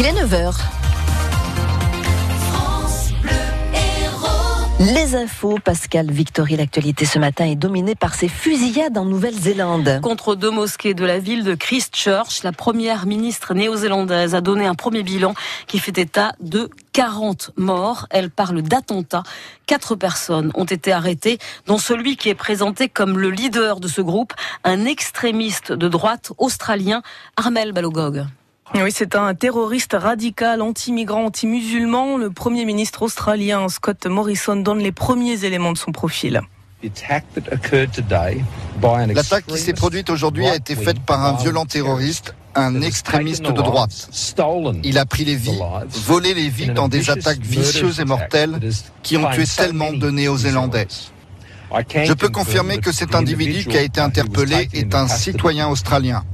[0.00, 0.54] Il est 9h.
[4.78, 9.98] Les infos, Pascal Victory, l'actualité ce matin est dominée par ces fusillades en Nouvelle-Zélande.
[10.00, 14.76] Contre deux mosquées de la ville de Christchurch, la première ministre néo-zélandaise a donné un
[14.76, 15.34] premier bilan
[15.66, 18.06] qui fait état de 40 morts.
[18.10, 19.24] Elle parle d'attentats.
[19.66, 24.00] Quatre personnes ont été arrêtées, dont celui qui est présenté comme le leader de ce
[24.00, 27.02] groupe, un extrémiste de droite australien,
[27.36, 28.26] Armel Balogog.
[28.74, 32.16] Oui, c'est un terroriste radical, anti-migrant, anti-musulman.
[32.16, 36.42] Le Premier ministre australien Scott Morrison donne les premiers éléments de son profil.
[39.14, 43.50] L'attaque qui s'est produite aujourd'hui a été faite par un violent terroriste, un extrémiste de
[43.52, 44.10] droite.
[44.84, 45.58] Il a pris les vies,
[45.88, 48.60] volé les vies dans des attaques vicieuses et mortelles
[49.02, 50.86] qui ont tué tellement de Néo-Zélandais.
[52.04, 56.24] Je peux confirmer que cet individu qui a été interpellé est un citoyen australien.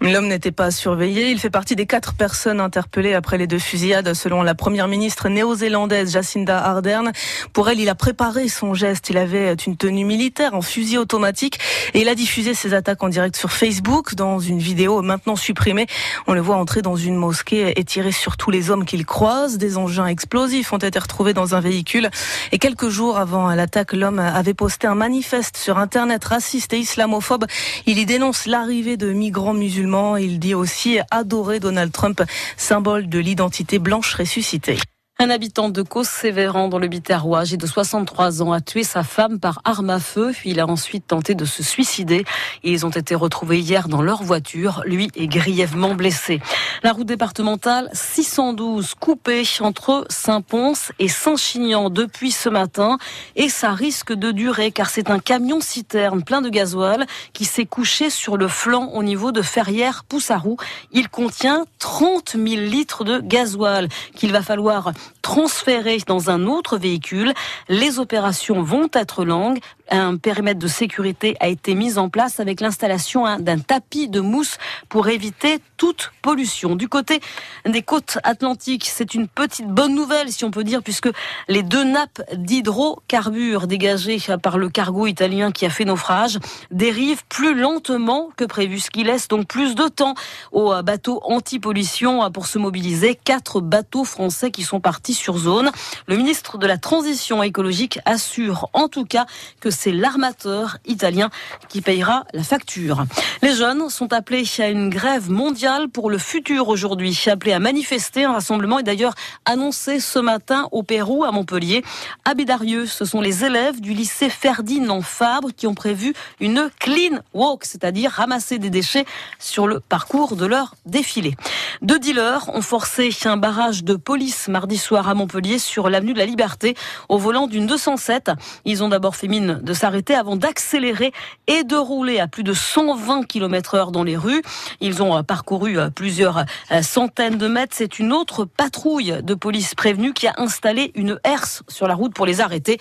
[0.00, 1.30] L'homme n'était pas surveillé.
[1.30, 5.28] Il fait partie des quatre personnes interpellées après les deux fusillades, selon la première ministre
[5.28, 7.12] néo-zélandaise Jacinda Ardern.
[7.52, 9.10] Pour elle, il a préparé son geste.
[9.10, 11.58] Il avait une tenue militaire en fusil automatique
[11.94, 15.86] et il a diffusé ses attaques en direct sur Facebook dans une vidéo maintenant supprimée.
[16.26, 19.58] On le voit entrer dans une mosquée et tirer sur tous les hommes qu'il croise.
[19.58, 22.10] Des engins explosifs ont été retrouvés dans un véhicule.
[22.52, 27.46] Et quelques jours avant l'attaque, l'homme avait posté un manifeste sur Internet raciste et islamophobe.
[27.86, 30.16] Il y dénonce l'arrivée de migrants musulmans.
[30.16, 32.22] Il dit aussi adorer Donald Trump,
[32.56, 34.78] symbole de l'identité blanche ressuscitée.
[35.20, 39.40] Un habitant de Causse-Sévéran dans le Biterrois, âgé de 63 ans, a tué sa femme
[39.40, 40.32] par arme à feu.
[40.44, 42.24] Il a ensuite tenté de se suicider.
[42.62, 44.80] Ils ont été retrouvés hier dans leur voiture.
[44.86, 46.40] Lui est grièvement blessé.
[46.84, 52.96] La route départementale 612 coupée entre Saint-Pons et Saint-Chinian depuis ce matin.
[53.34, 57.66] Et ça risque de durer car c'est un camion citerne plein de gasoil qui s'est
[57.66, 60.58] couché sur le flanc au niveau de Ferrières-Poussarou.
[60.92, 64.92] Il contient 30 000 litres de gasoil qu'il va falloir
[65.22, 67.32] transférés dans un autre véhicule.
[67.68, 69.58] Les opérations vont être longues.
[69.90, 74.58] Un périmètre de sécurité a été mis en place avec l'installation d'un tapis de mousse
[74.90, 76.76] pour éviter toute pollution.
[76.76, 77.20] Du côté
[77.64, 81.08] des côtes atlantiques, c'est une petite bonne nouvelle, si on peut dire, puisque
[81.48, 86.38] les deux nappes d'hydrocarbures dégagées par le cargo italien qui a fait naufrage
[86.70, 90.14] dérivent plus lentement que prévu, ce qui laisse donc plus de temps
[90.52, 93.18] aux bateaux anti-pollution pour se mobiliser.
[93.24, 95.70] Quatre bateaux français qui sont partis sur zone.
[96.06, 99.26] Le ministre de la Transition écologique assure en tout cas
[99.60, 101.30] que c'est l'armateur italien
[101.68, 103.04] qui payera la facture.
[103.42, 108.24] Les jeunes sont appelés à une grève mondiale pour le futur aujourd'hui, appelés à manifester.
[108.24, 109.14] Un rassemblement est d'ailleurs
[109.44, 111.84] annoncé ce matin au Pérou, à Montpellier.
[112.24, 117.20] À Bédarieux, ce sont les élèves du lycée Ferdinand Fabre qui ont prévu une clean
[117.34, 119.04] walk, c'est-à-dire ramasser des déchets
[119.38, 121.36] sur le parcours de leur défilé.
[121.82, 126.18] Deux dealers ont forcé un barrage de police mardi soir à Montpellier sur l'avenue de
[126.18, 126.74] la Liberté
[127.08, 128.30] au volant d'une 207.
[128.64, 131.12] Ils ont d'abord fait mine de s'arrêter avant d'accélérer
[131.46, 134.42] et de rouler à plus de 120 km heure dans les rues.
[134.80, 136.44] Ils ont parcouru plusieurs
[136.82, 137.74] centaines de mètres.
[137.76, 142.14] C'est une autre patrouille de police prévenue qui a installé une herse sur la route
[142.14, 142.78] pour les arrêter.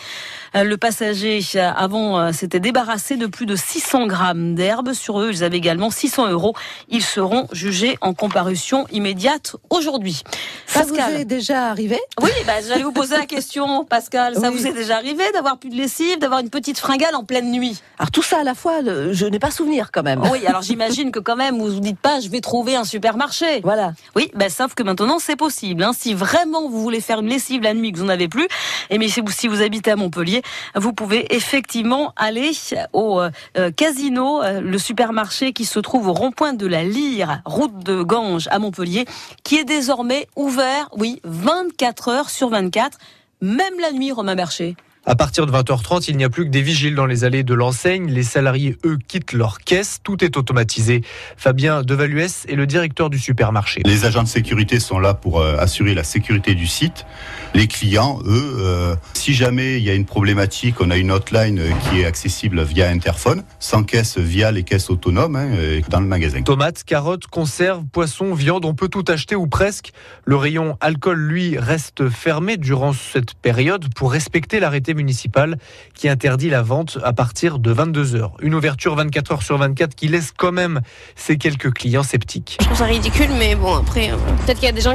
[0.54, 5.30] Le passager avant s'était débarrassé de plus de 600 grammes d'herbe sur eux.
[5.32, 6.54] Ils avaient également 600 euros.
[6.90, 10.24] Ils seront jugés en comparution immédiate aujourd'hui.
[10.66, 14.36] Ça vous est déjà arrivé Oui, bah, j'allais vous poser la question, Pascal.
[14.36, 17.52] Ça vous est déjà arrivé d'avoir plus de lessive, d'avoir une petite fringale en pleine
[17.52, 20.22] nuit Alors tout ça à la fois, je n'ai pas souvenir quand même.
[20.32, 23.62] Oui, alors j'imagine que quand même, vous vous dites pas, je vais trouver un supermarché.
[23.64, 23.94] Voilà.
[24.16, 25.84] Oui, bah, sauf que maintenant c'est possible.
[25.84, 25.92] Hein.
[25.98, 28.96] Si vraiment vous voulez faire une lessive la nuit que vous n'en avez plus, et
[28.96, 30.42] eh mais si vous, habitez à Montpellier,
[30.76, 32.52] vous pouvez effectivement aller
[32.94, 37.84] au euh, casino, euh, le supermarché qui se trouve au rond-point de la Lyre, route
[37.84, 39.06] de Ganges à Montpellier,
[39.44, 42.98] qui est désormais ouvert, oui, 24 heures sur 24,
[43.42, 44.76] même la nuit, Romain Bercher.
[45.10, 47.54] À partir de 20h30, il n'y a plus que des vigiles dans les allées de
[47.54, 48.12] l'enseigne.
[48.12, 50.00] Les salariés, eux, quittent leur caisse.
[50.04, 51.02] Tout est automatisé.
[51.38, 53.82] Fabien Devaluès est le directeur du supermarché.
[53.86, 57.06] Les agents de sécurité sont là pour euh, assurer la sécurité du site.
[57.54, 58.96] Les clients, eux, euh,
[59.28, 62.88] si jamais il y a une problématique, on a une hotline qui est accessible via
[62.88, 66.44] interphone, sans caisse via les caisses autonomes hein, euh, dans le magasin.
[66.44, 69.92] Tomates, carottes, conserves, poissons, viande, on peut tout acheter ou presque.
[70.24, 75.58] Le rayon alcool, lui, reste fermé durant cette période pour respecter l'arrêté municipal
[75.94, 78.32] qui interdit la vente à partir de 22 heures.
[78.42, 80.80] Une ouverture 24 heures sur 24 qui laisse quand même
[81.18, 82.60] ces quelques clients sceptiques.
[82.62, 84.16] Je trouve ça ridicule, mais bon, après, euh,
[84.46, 84.94] peut-être qu'il y a des gens